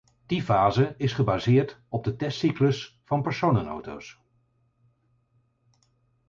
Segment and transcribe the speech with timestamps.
[0.27, 4.21] Die fase is gebaseerd op de testcyclus van personenauto's.